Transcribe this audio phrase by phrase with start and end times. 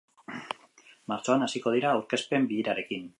[1.13, 3.09] Martxoan hasiko dira aurkezpen birarekin.